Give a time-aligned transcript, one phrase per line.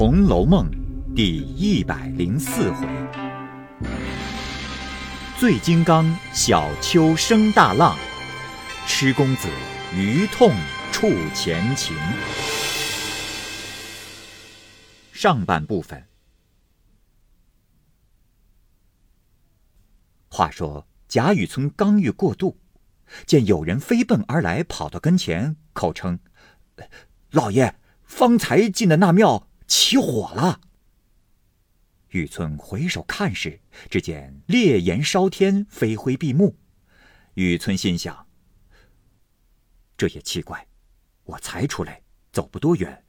[0.00, 0.66] 红楼梦》
[1.14, 2.86] 第一百零四回：
[5.38, 7.98] 醉金刚小丘生大浪，
[8.86, 9.46] 痴公子
[9.94, 10.54] 余痛
[10.90, 11.94] 触前情。
[15.12, 16.02] 上半部分。
[20.30, 22.56] 话说贾雨村刚欲过渡，
[23.26, 26.18] 见有人飞奔而来，跑到跟前，口称
[27.32, 30.60] ：“老爷，方才进的那庙。”起火了！
[32.08, 36.56] 雨村回首看时，只见烈焰烧天，飞灰闭目。
[37.34, 38.26] 雨村心想：
[39.96, 40.66] 这也奇怪，
[41.22, 42.02] 我才出来，
[42.32, 43.04] 走不多远，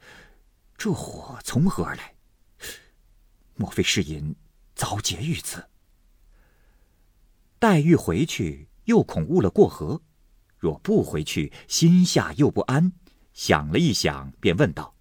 [0.77, 2.13] 这火从何而来？
[3.55, 4.35] 莫非是因
[4.75, 5.67] 遭劫遇此？
[7.57, 10.03] 黛玉回去，又恐误了过河；
[10.59, 12.93] 若不回去，心下又不安。
[13.33, 14.95] 想了一想，便问道。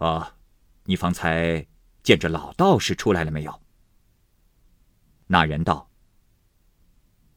[0.00, 0.36] 啊，
[0.84, 1.66] 你方才
[2.02, 3.60] 见着老道士出来了没有？
[5.26, 5.90] 那人道：“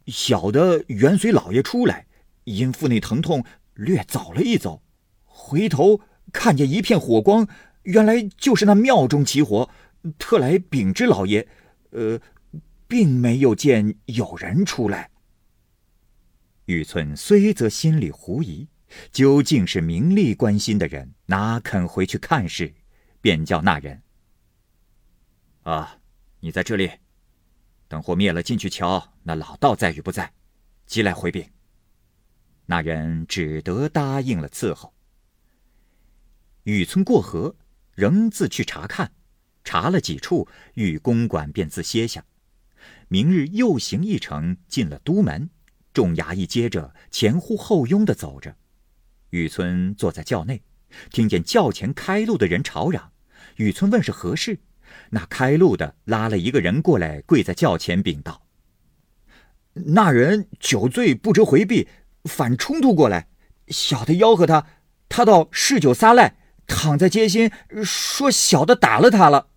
[0.08, 2.08] 小的原随老爷出来，
[2.46, 4.82] 因腹内疼痛，略早了一走，
[5.26, 6.00] 回头
[6.32, 7.46] 看见一片火光，
[7.82, 9.70] 原来就是那庙中起火，
[10.18, 11.48] 特来禀知老爷。
[11.92, 12.20] 呃，
[12.88, 15.12] 并没有见有人出来。”
[16.66, 18.70] 玉村虽则心里狐疑。
[19.12, 22.74] 究竟是名利关心的人，哪肯回去看事？
[23.22, 24.02] 便叫那人
[25.64, 25.98] ：“啊，
[26.42, 26.92] 你在这里，
[27.88, 30.34] 等火灭了，进去瞧那老道在与不在，
[30.86, 31.50] 即来回禀。”
[32.66, 34.94] 那人只得答应了伺候。
[36.64, 37.56] 雨村过河，
[37.94, 39.14] 仍自去查看，
[39.64, 42.26] 查了几处，玉公馆便自歇下。
[43.08, 45.50] 明日又行一程，进了都门，
[45.94, 48.58] 众衙役接着前呼后拥的走着。
[49.34, 50.62] 雨村坐在轿内，
[51.10, 53.12] 听见轿前开路的人吵嚷。
[53.56, 54.60] 雨村问是何事，
[55.10, 58.46] 那开路的拉了一个人过来，跪在轿前禀道
[59.74, 61.88] ：“那人酒醉不知回避，
[62.26, 63.28] 反冲突过来，
[63.70, 64.68] 小的吆喝他，
[65.10, 67.52] 他倒嗜酒撒赖，躺在街心，
[67.84, 69.50] 说小的打了他了。”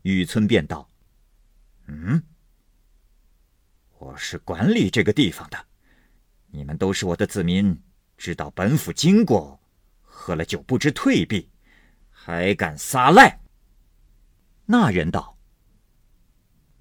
[0.00, 0.88] 雨村便道
[1.88, 2.22] ：“嗯，
[3.98, 5.58] 我是管理这个地方的，
[6.52, 7.78] 你们都是我的子民。”
[8.16, 9.60] 知道本府经过，
[10.02, 11.50] 喝了酒不知退避，
[12.10, 13.40] 还敢撒赖？
[14.64, 15.36] 那人道：“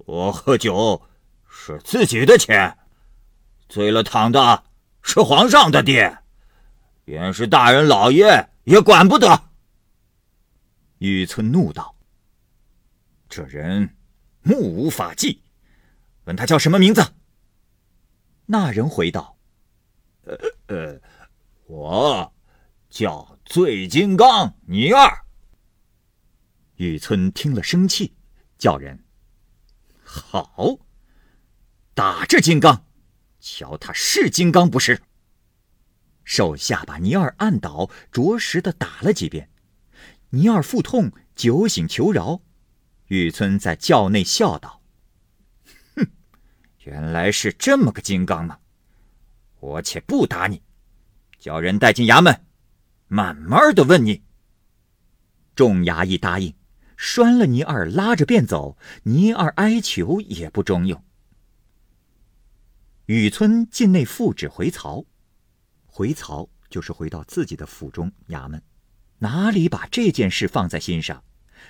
[0.05, 1.09] 我喝酒
[1.49, 2.77] 是自己的钱，
[3.67, 4.63] 醉了躺的
[5.01, 6.19] 是皇上的爹，
[7.03, 9.49] 便是大人老爷也管不得。”
[10.99, 11.93] 雨村怒道
[13.27, 13.97] ：“这人
[14.43, 15.41] 目无法纪，
[16.23, 17.05] 问他叫什么名字？”
[18.45, 19.35] 那人回道
[20.23, 21.01] ：“呃呃。”
[21.65, 22.33] 我
[22.89, 25.25] 叫醉金刚倪二。
[26.75, 28.13] 玉村听了生气，
[28.57, 29.05] 叫人
[30.03, 30.79] 好
[31.93, 32.85] 打这金刚，
[33.39, 35.01] 瞧他是金刚不是。
[36.23, 39.49] 手下把倪二按倒，着实的打了几遍。
[40.29, 42.41] 倪二腹痛，酒醒求饶。
[43.07, 44.81] 玉村在轿内笑道
[45.95, 46.07] ：“哼，
[46.83, 48.59] 原来是这么个金刚吗？
[49.59, 50.61] 我且不打你。”
[51.43, 52.45] 叫人带进衙门，
[53.09, 54.23] 慢慢的问你。
[55.53, 56.55] 众衙役答应，
[56.95, 58.77] 拴了倪二，拉着便走。
[59.03, 61.03] 倪二哀求也不中用。
[63.07, 65.03] 雨村进内复旨回曹，
[65.85, 68.63] 回曹就是回到自己的府中衙门，
[69.17, 71.21] 哪里把这件事放在心上？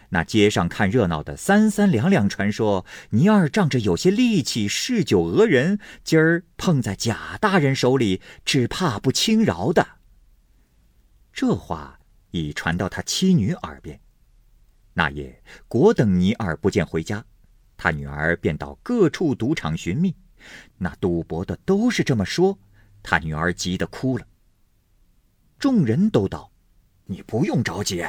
[0.10, 9.88] 那街上看热闹的三三两两传说，倪二仗着有些力气嗜酒讹人，今儿碰在贾大人手里，只怕不轻饶的。
[11.32, 12.00] 这话
[12.32, 14.00] 已传到他妻女耳边。
[14.94, 17.26] 那夜果等倪二不见回家，
[17.76, 20.16] 他女儿便到各处赌场寻觅，
[20.78, 22.60] 那赌博的都是这么说，
[23.02, 24.28] 他女儿急得哭了。
[25.58, 26.52] 众人都道
[27.06, 28.06] ：“你不用着急，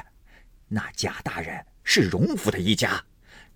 [0.69, 3.05] 那贾大人。”是荣府的一家，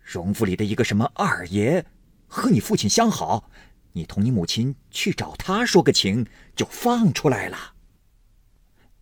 [0.03, 1.85] 荣府里的一个什么二爷，
[2.29, 3.51] 和你父亲相好，
[3.93, 7.75] 你同你母亲去找他说个情，就放出来了。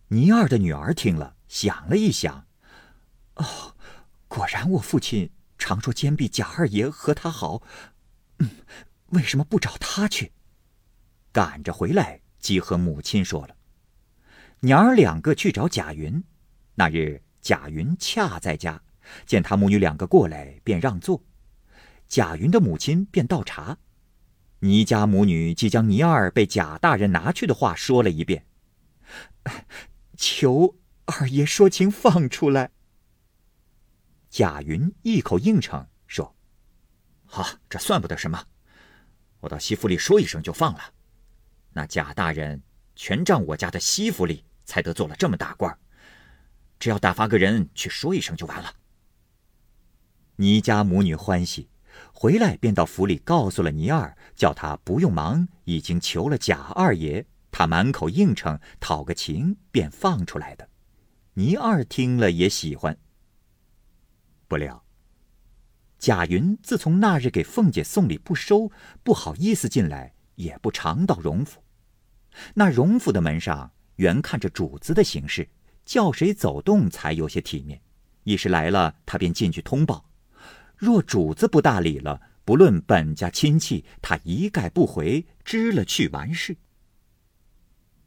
[0.07, 2.47] 倪二的女儿听了，想了一想，
[3.35, 3.75] 哦，
[4.29, 7.61] 果然我父亲常说坚壁贾二爷和他好，
[8.39, 8.49] 嗯，
[9.07, 10.31] 为什么不找他去？
[11.33, 13.55] 赶着回来，即和母亲说了。
[14.61, 16.23] 娘儿两个去找贾云，
[16.75, 18.81] 那日贾云恰在家。
[19.25, 21.23] 见他母女两个过来，便让座。
[22.07, 23.77] 贾云的母亲便倒茶。
[24.59, 28.45] 倪家母女即将倪二被贾大人拿去的话说了一遍。
[30.17, 30.75] 求
[31.05, 32.71] 二爷说情放出来。”
[34.31, 36.35] 贾云一口应承说
[37.25, 38.43] ：“好，这算不得什么，
[39.41, 40.93] 我到西府里说一声就放了。
[41.73, 42.61] 那贾大人
[42.95, 45.77] 全仗我家的西府里才得做了这么大官，
[46.79, 48.73] 只要打发个人去说一声就完了。”
[50.37, 51.69] 倪家母女欢喜，
[52.13, 60.69] 回来便到府里告诉了倪二，叫他不用忙，已经求了贾二爷，他满口应承，讨个情便放出来的。
[61.33, 62.97] 倪二听了也喜欢。
[64.47, 64.83] 不料，
[65.97, 68.71] 贾云自从那日给凤姐送礼不收，
[69.03, 71.63] 不好意思进来，也不常到荣府。
[72.53, 75.49] 那荣府的门上原看着主子的行事，
[75.83, 77.81] 叫谁走动才有些体面。
[78.23, 80.06] 一时来了，他便进去通报。
[80.77, 86.55] 若主子不大理了，不论本家亲戚，他一概不回，知了去完事。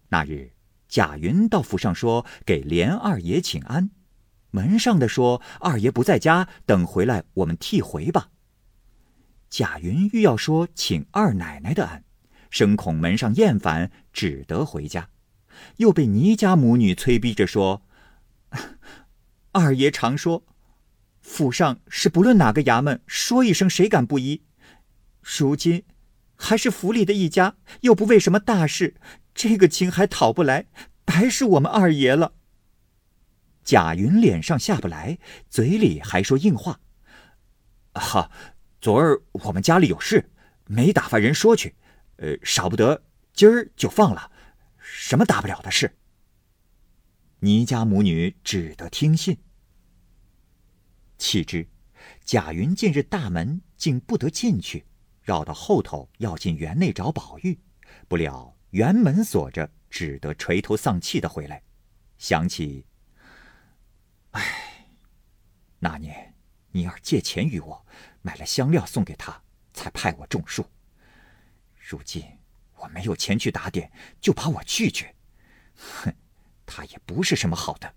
[0.09, 0.53] 那日，
[0.89, 3.91] 贾云到府上说给连二爷请安。
[4.53, 8.31] 门上的说：“二爷不在家，等回来我们替回吧。”
[9.49, 12.05] 贾云欲要说请二奶奶的安，
[12.51, 15.09] 生恐门上厌烦，只得回家。
[15.77, 17.83] 又被倪家母女催逼着说
[19.53, 20.45] ：“二爷常说，
[21.21, 24.43] 府上是不论哪个衙门说一声，谁敢不依？
[25.23, 25.85] 如今
[26.35, 28.97] 还是府里的一家，又不为什么大事，
[29.35, 30.67] 这个情还讨不来，
[31.05, 32.33] 白是我们二爷了。”
[33.63, 35.19] 贾云脸上下不来，
[35.49, 36.81] 嘴里还说硬话
[37.95, 38.31] ：“哈，
[38.81, 40.31] 昨儿我们家里有事，
[40.67, 41.75] 没打发人说去，
[42.17, 44.33] 呃，少不得今儿就放了，
[44.79, 45.95] 什么大不了的事。”
[47.41, 49.39] 倪家母女只得听信。
[51.21, 51.69] 岂知
[52.25, 54.87] 贾云近日大门竟不得进去，
[55.21, 57.61] 绕到后头要进园内找宝玉，
[58.09, 61.63] 不料园门锁着，只得垂头丧气的回来，
[62.17, 62.87] 想起。
[64.31, 64.87] 唉，
[65.79, 66.35] 那年
[66.73, 67.87] 妮儿借钱与我，
[68.23, 69.43] 买了香料送给他，
[69.75, 70.65] 才派我种树。
[71.77, 72.25] 如今
[72.77, 73.93] 我没有钱去打点，
[74.23, 75.15] 就把我拒绝。
[75.77, 76.15] 哼，
[76.65, 77.95] 他也不是什么好的，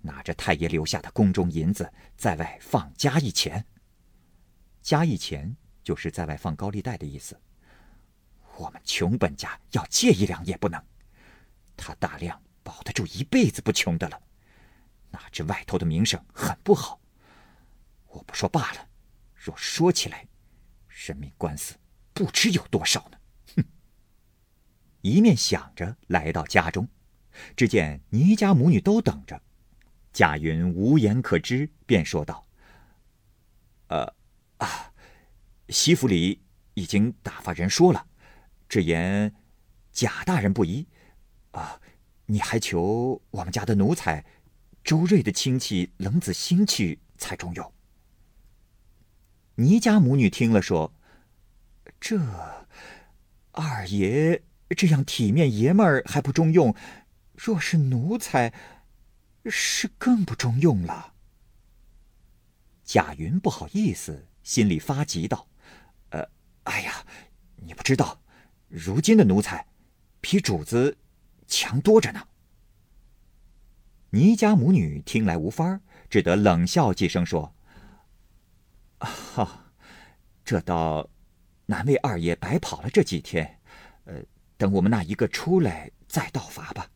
[0.00, 3.64] 拿着太爷留下的宫中银子，在外放加一钱。
[4.80, 7.38] 加一钱就是在外放高利贷的意思。
[8.56, 10.82] 我们穷本家要借一两也不能，
[11.76, 14.20] 他大量保得住一辈子不穷的了。
[15.10, 17.00] 哪知外头的名声很不好，
[18.06, 18.88] 我不说罢了，
[19.34, 20.26] 若说起来，
[20.88, 21.76] 人命官司
[22.12, 23.18] 不知有多少呢。
[23.56, 23.64] 哼！
[25.00, 26.88] 一面想着，来到家中，
[27.56, 29.40] 只见倪家母女都等着。
[30.18, 32.44] 贾云无言可知，便说道
[33.86, 34.12] ：“呃，
[34.56, 34.92] 啊，
[35.68, 36.42] 西府里
[36.74, 38.04] 已经打发人说了，
[38.68, 39.32] 只言
[39.92, 40.88] 贾大人不依。
[41.52, 41.80] 啊，
[42.26, 44.24] 你还求我们家的奴才。”
[44.82, 47.72] 周瑞的亲戚冷子兴去才中用。
[49.54, 50.92] 倪家母女听了说
[52.00, 52.18] ：“这
[53.52, 56.74] 二爷这样体面爷们儿还不中用，
[57.36, 58.52] 若是奴才，
[59.50, 61.14] 是更不中用了。”
[62.84, 65.46] 贾云不好意思，心里发急道
[66.10, 66.26] ：“呃，
[66.64, 67.04] 哎呀，
[67.56, 68.20] 你不知道，
[68.68, 69.66] 如今的奴才
[70.20, 70.96] 比主子
[71.46, 72.28] 强多着呢。”
[74.10, 77.54] 倪家母女听来无法只得冷笑几声，说
[79.00, 79.66] ：“哈，
[80.42, 81.10] 这倒
[81.66, 83.60] 难为二爷白跑了这几天。
[84.04, 84.22] 呃，
[84.56, 86.90] 等我们那一个出来再道罚吧。”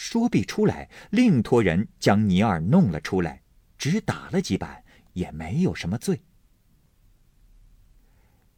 [0.00, 3.42] 说毕出来，另托人将倪二弄了出来，
[3.76, 6.22] 只打了几板，也没有什么罪。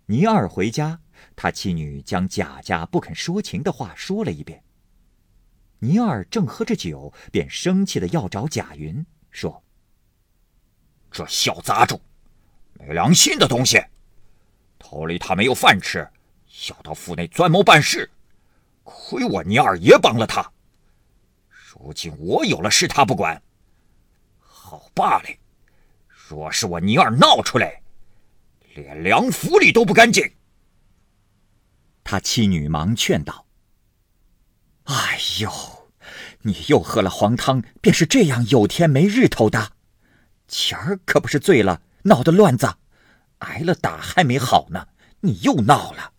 [0.05, 1.01] 倪二回家，
[1.35, 4.63] 他妻女将贾家不肯说情的话说了一遍。
[5.79, 9.65] 倪二正喝着酒，便生气的要找贾云，说
[11.11, 11.99] ：“这小杂种，
[12.75, 13.83] 没良心的东西，
[14.79, 16.07] 逃离他没有饭吃，
[16.69, 18.11] 要到府内钻谋办事，
[18.85, 20.53] 亏我倪二爷帮了他。
[21.73, 23.41] 如今我有了事，他不管。
[24.39, 25.29] 好罢了，
[26.29, 27.81] 若是我倪二闹出来，
[28.75, 30.35] 连梁府里都不干净。”
[32.03, 33.47] 他妻女忙劝道。
[34.85, 35.51] 哎呦，
[36.41, 39.73] 你又喝了黄汤，便是这样有天没日头的。
[40.49, 42.75] 前儿可不是醉了，闹的乱子，
[43.39, 44.89] 挨了打还没好呢，
[45.21, 46.15] 你又闹了。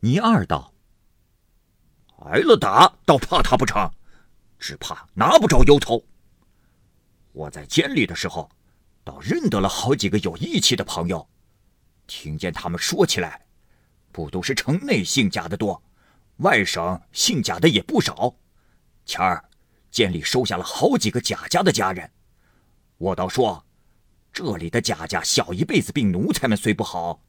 [0.00, 0.72] 倪二道
[2.26, 3.88] ：“挨了打倒怕他不成，
[4.58, 6.04] 只怕拿不着由头。
[7.32, 8.50] 我在监里的时候，
[9.04, 11.28] 倒认得了好几个有义气的朋友，
[12.08, 13.46] 听见他们说起来，
[14.10, 15.82] 不都是城内姓贾的多。”
[16.40, 18.34] 外省姓贾的也不少，
[19.06, 19.42] 前儿
[19.90, 22.10] 监里收下了好几个贾家的家人。
[22.98, 23.64] 我倒说，
[24.32, 27.22] 这里的贾家小一辈子病奴才们虽不好，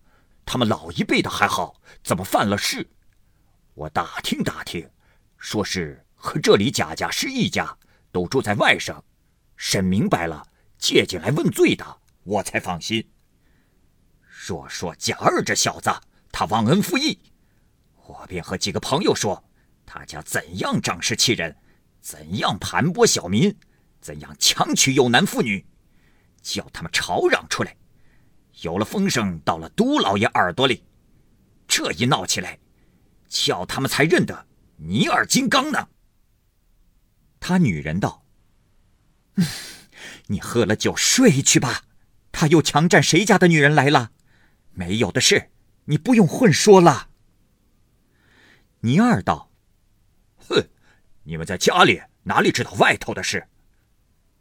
[0.45, 2.89] 他们老一辈的还好，怎么犯了事？
[3.77, 4.89] 我打听打听，
[5.37, 7.77] 说是和这里贾家是一家，
[8.11, 8.99] 都住在外省。
[9.55, 10.43] 审明白了，
[10.79, 11.85] 借进来问罪的，
[12.23, 13.07] 我才放心。
[14.47, 15.91] 若说贾二这小子，
[16.31, 17.19] 他忘恩负义，
[18.07, 19.47] 我便和几个朋友说，
[19.85, 21.55] 他家怎样仗势欺人，
[22.01, 23.55] 怎样盘剥小民，
[24.01, 25.63] 怎样强娶有男妇女，
[26.41, 27.77] 叫他们吵嚷出来。
[28.61, 30.83] 有了风声到了都老爷耳朵里，
[31.67, 32.57] 这一闹起来，
[33.27, 35.89] 叫他们才认得尼尔金刚呢。
[37.39, 38.25] 他女人道
[40.27, 41.83] ：“你喝了酒睡去吧，
[42.31, 44.11] 他又强占谁家的女人来了？
[44.71, 45.51] 没有的事。”
[45.89, 47.11] 你不用混说了。
[48.81, 49.49] 尼尔道
[50.49, 50.67] ：“哼，
[51.23, 53.47] 你们在家里哪里知道外头的事？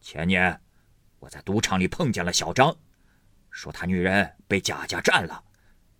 [0.01, 0.61] 前年
[1.21, 2.77] 我在赌场里碰见了小张，
[3.49, 5.45] 说他女人被贾家占了，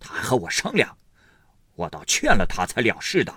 [0.01, 0.99] 他还和我商量，
[1.77, 3.33] 我倒劝了他才了事的。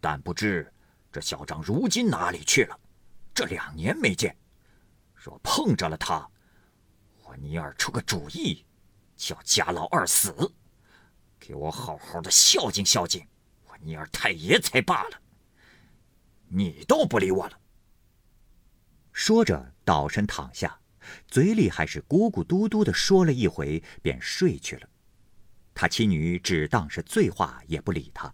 [0.00, 0.70] 但不知
[1.12, 2.76] 这小张如今哪里去了？
[3.32, 4.36] 这两年没见，
[5.14, 6.28] 若碰着了他，
[7.22, 8.64] 我尼尔出个主意，
[9.16, 10.52] 叫贾老二死。”
[11.38, 13.26] 给我好好的孝敬孝敬，
[13.66, 15.20] 我尼尔太爷才罢了。
[16.48, 17.60] 你倒不理我了。
[19.12, 20.80] 说着，倒身躺下，
[21.28, 24.88] 嘴里还是咕咕嘟嘟的说了一回，便睡去了。
[25.74, 28.32] 他妻女只当是醉话，也不理他。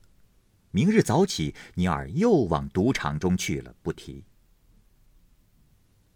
[0.70, 4.24] 明日早起，尼尔又往赌场中去了，不提。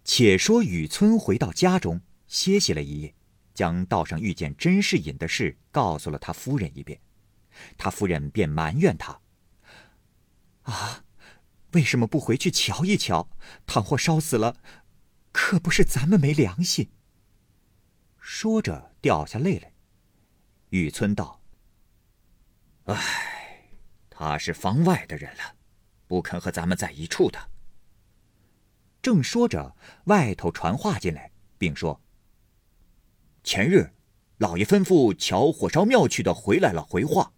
[0.04, 3.14] 且说雨村回到家中，歇息了一夜。
[3.54, 7.00] 将道上遇见甄士隐的事告诉了他夫人一遍，
[7.78, 9.20] 他夫人便埋怨他
[10.62, 11.04] ：“啊，
[11.70, 13.30] 为什么不回去瞧一瞧？
[13.64, 14.56] 倘或烧死了，
[15.30, 16.90] 可不是咱们没良心。”
[18.18, 19.73] 说着掉下泪来。
[20.74, 21.40] 雨村道
[22.90, 23.70] ：“唉，
[24.10, 25.54] 他是房外的人了，
[26.08, 27.38] 不肯和咱们在一处的。”
[29.00, 29.76] 正说着，
[30.06, 32.02] 外头传话进来，并说。
[33.44, 33.88] 前日，
[34.38, 37.32] 老爷吩咐瞧火烧庙去的回来了，回话。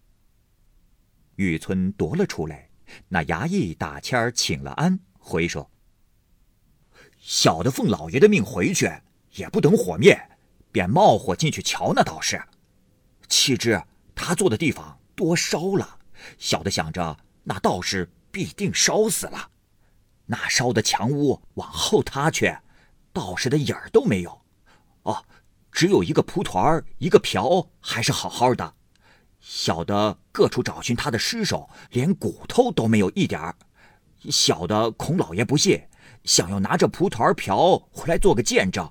[1.34, 2.70] 玉村夺了出来，
[3.08, 5.70] 那衙役打签儿请了安，回说
[7.20, 8.90] ：“小的奉老爷的命回去，
[9.32, 10.18] 也不等火灭，
[10.72, 12.42] 便冒火进去瞧那道士。
[13.28, 13.82] 岂知
[14.14, 15.98] 他坐的地方多烧了，
[16.38, 19.50] 小的想着那道士必定烧死了。
[20.26, 22.56] 那烧的墙屋往后塌去，
[23.12, 24.42] 道士的影儿都没有。
[25.02, 25.24] 哦。”
[25.76, 28.72] 只有一个蒲团儿，一个瓢，还是好好的。
[29.40, 33.54] 小的各处找寻他的尸首，连骨头都没有一点儿。
[34.30, 35.86] 小的孔老爷不信，
[36.24, 38.90] 想要拿着蒲团瓢回来做个见证。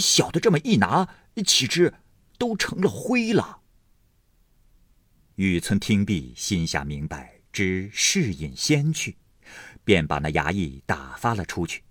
[0.00, 1.06] 小的这么一拿，
[1.44, 1.92] 岂知
[2.38, 3.58] 都成了灰了。
[5.36, 9.16] 雨村听毕，心下明白，知是隐先去，
[9.82, 11.82] 便把那衙役打发了出去。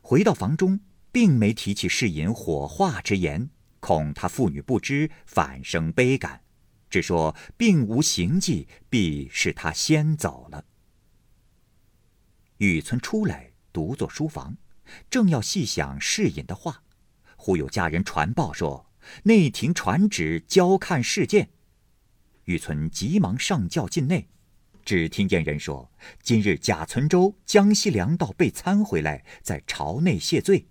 [0.00, 0.80] 回到房中，
[1.12, 3.50] 并没提起世隐火化之言。
[3.78, 6.42] 恐他父女不知，反生悲感，
[6.90, 10.64] 只说并无行迹，必是他先走了。
[12.56, 14.56] 雨村出来，独坐书房，
[15.08, 16.82] 正要细想世隐的话，
[17.36, 18.90] 忽有家人传报说
[19.22, 21.50] 内廷传旨交看事件。
[22.44, 24.28] 雨村急忙上轿进内，
[24.84, 30.66] 只听见人说今日贾存周、江西粮道被参回来，在朝内谢罪。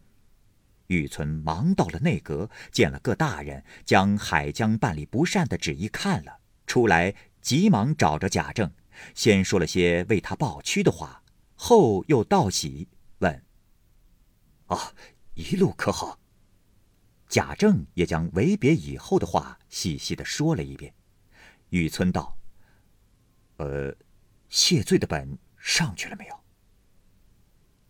[0.87, 8.69] 玉村忙到了内阁，见了各大人，将海江办理不善的旨意看了出来，急忙找着贾政，
[9.15, 11.23] 先说了些为他抱屈的话，
[11.55, 13.43] 后又道喜，问
[14.67, 14.93] ：“啊，
[15.35, 16.19] 一路可好？”
[17.29, 20.93] 贾政也将为别以后的话细细的说了一遍。
[21.71, 22.37] 玉村道
[23.57, 23.93] ：“呃，
[24.47, 26.43] 谢罪的本上去了没有？”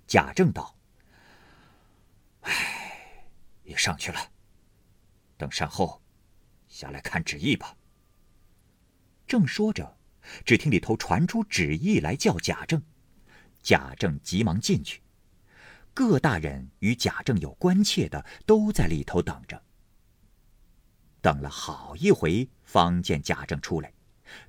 [0.08, 0.76] 贾政道
[2.42, 2.80] ：“唉。”
[3.64, 4.20] 也上去了，
[5.38, 6.02] 等善后，
[6.68, 7.78] 下来看旨意吧。
[9.26, 9.98] 正说着，
[10.44, 12.84] 只听里头传出旨意来，叫贾政。
[13.64, 15.02] 贾政急忙进去，
[15.94, 19.64] 各大人与贾政有关切的都在里头等着。
[21.22, 23.94] 等了好一回，方见贾政出来，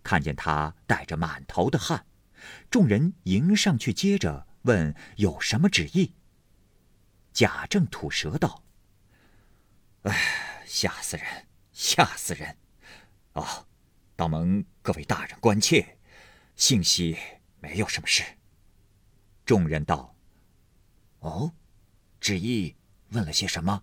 [0.02, 2.06] 看见他带着满头的汗，
[2.70, 6.14] 众人迎上去，接着问有什么旨意。
[7.32, 8.62] 贾政吐舌道。
[10.02, 12.56] 哎，吓死人，吓死人！
[13.34, 13.66] 哦，
[14.16, 15.98] 道蒙各位大人关切，
[16.56, 17.16] 幸喜
[17.60, 18.22] 没有什么事。
[19.44, 20.14] 众人道
[21.20, 21.52] ：“哦，
[22.20, 22.76] 旨意
[23.10, 23.82] 问了些什么？